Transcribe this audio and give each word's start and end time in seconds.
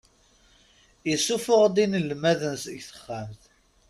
Isuffeɣ-d 1.13 1.75
inelmaden 1.83 2.55
seg 2.63 2.79
texxamt. 2.87 3.41